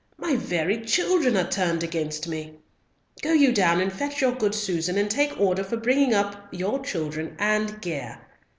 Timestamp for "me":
2.27-2.55